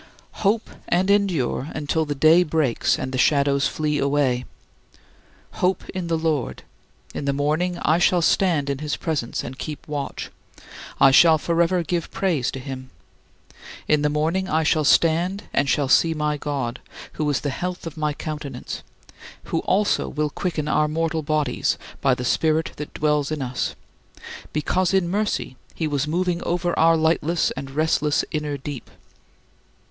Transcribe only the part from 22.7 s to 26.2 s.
that dwells in us, because in mercy he was